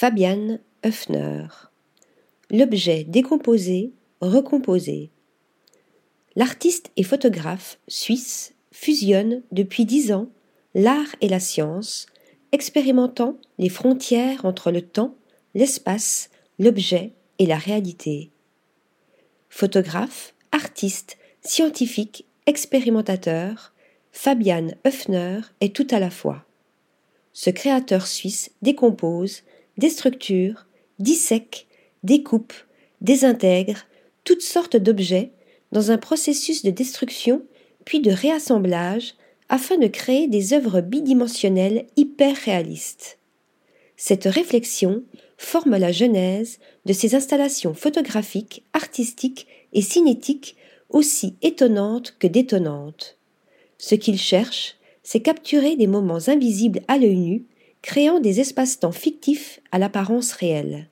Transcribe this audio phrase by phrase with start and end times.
[0.00, 1.48] Fabian Höfner.
[2.52, 3.90] L'objet décomposé,
[4.20, 5.10] recomposé.
[6.36, 10.28] L'artiste et photographe suisse fusionne depuis dix ans
[10.72, 12.06] l'art et la science,
[12.52, 15.16] expérimentant les frontières entre le temps,
[15.56, 16.30] l'espace,
[16.60, 17.10] l'objet
[17.40, 18.30] et la réalité.
[19.48, 23.74] Photographe, artiste, scientifique, expérimentateur,
[24.12, 26.44] Fabian Höfner est tout à la fois.
[27.32, 29.42] Ce créateur suisse décompose,
[29.78, 30.66] déstructure,
[30.98, 31.66] dissèque,
[32.02, 32.52] découpe,
[33.00, 33.86] désintègre
[34.24, 35.32] toutes sortes d'objets
[35.72, 37.42] dans un processus de destruction
[37.84, 39.14] puis de réassemblage
[39.48, 43.18] afin de créer des œuvres bidimensionnelles hyper réalistes.
[43.96, 45.02] Cette réflexion
[45.38, 50.56] forme la genèse de ces installations photographiques, artistiques et cinétiques
[50.90, 53.16] aussi étonnantes que détonnantes.
[53.78, 57.44] Ce qu'il cherche, c'est capturer des moments invisibles à l'œil nu,
[57.82, 60.88] créant des espaces-temps fictifs à l'apparence réelle.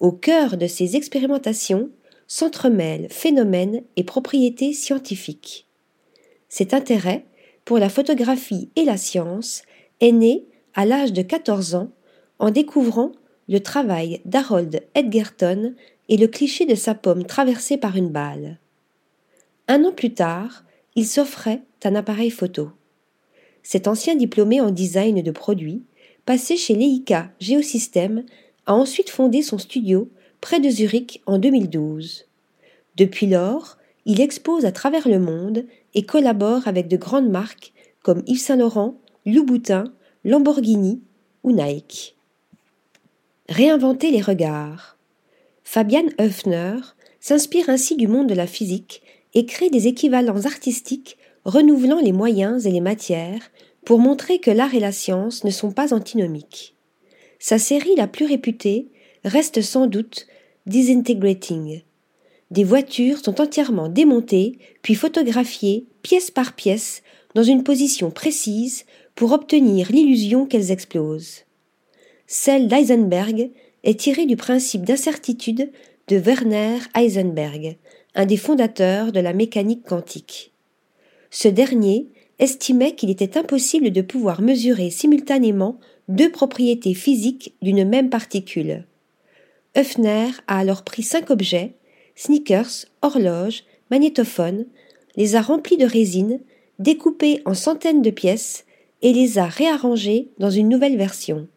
[0.00, 1.90] Au cœur de ces expérimentations
[2.26, 5.66] s'entremêlent phénomènes et propriétés scientifiques.
[6.48, 7.24] Cet intérêt
[7.64, 9.62] pour la photographie et la science
[10.00, 10.44] est né
[10.74, 11.90] à l'âge de 14 ans
[12.38, 13.12] en découvrant
[13.48, 15.74] le travail d'Harold Edgerton
[16.08, 18.58] et le cliché de sa pomme traversée par une balle.
[19.68, 22.70] Un an plus tard, il s'offrait un appareil photo.
[23.64, 25.82] Cet ancien diplômé en design de produits,
[26.26, 28.24] passé chez Leica Geosystem,
[28.66, 30.08] a ensuite fondé son studio
[30.40, 32.26] près de Zurich en 2012.
[32.96, 38.22] Depuis lors, il expose à travers le monde et collabore avec de grandes marques comme
[38.26, 39.84] Yves Saint Laurent, Louboutin,
[40.24, 41.00] Lamborghini
[41.42, 42.16] ou Nike.
[43.48, 44.98] Réinventer les regards.
[45.64, 46.76] Fabian Höfner
[47.20, 49.00] s'inspire ainsi du monde de la physique
[49.32, 53.50] et crée des équivalents artistiques renouvelant les moyens et les matières
[53.84, 56.74] pour montrer que l'art et la science ne sont pas antinomiques.
[57.38, 58.88] Sa série la plus réputée
[59.24, 60.26] reste sans doute
[60.66, 61.82] Disintegrating.
[62.50, 67.02] Des voitures sont entièrement démontées, puis photographiées pièce par pièce
[67.34, 68.84] dans une position précise
[69.14, 71.42] pour obtenir l'illusion qu'elles explosent.
[72.26, 73.50] Celle d'Eisenberg
[73.82, 75.70] est tirée du principe d'incertitude
[76.08, 77.76] de Werner Heisenberg,
[78.14, 80.53] un des fondateurs de la mécanique quantique.
[81.36, 82.06] Ce dernier
[82.38, 88.86] estimait qu'il était impossible de pouvoir mesurer simultanément deux propriétés physiques d'une même particule.
[89.76, 91.74] Höfner a alors pris cinq objets,
[92.14, 94.66] sneakers, horloges, magnétophones,
[95.16, 96.38] les a remplis de résine,
[96.78, 98.64] découpés en centaines de pièces
[99.02, 101.48] et les a réarrangés dans une nouvelle version.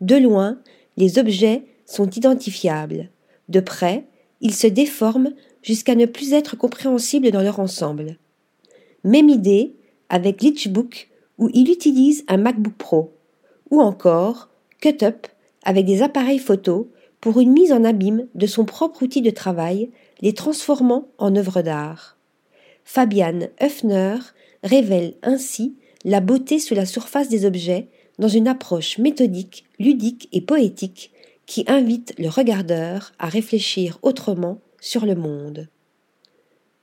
[0.00, 0.60] De loin,
[0.96, 3.10] les objets sont identifiables.
[3.48, 4.04] De près,
[4.40, 8.16] ils se déforment jusqu'à ne plus être compréhensibles dans leur ensemble.
[9.04, 9.74] Même idée
[10.08, 11.08] avec Glitchbook
[11.38, 13.12] où il utilise un MacBook Pro,
[13.70, 15.26] ou encore CutUp
[15.64, 16.90] avec des appareils photo
[17.20, 19.90] pour une mise en abîme de son propre outil de travail,
[20.20, 22.16] les transformant en œuvres d'art.
[22.84, 24.16] Fabian Höfner
[24.62, 27.88] révèle ainsi la beauté sous la surface des objets
[28.18, 31.12] dans une approche méthodique, ludique et poétique
[31.46, 35.68] qui invite le regardeur à réfléchir autrement sur le monde.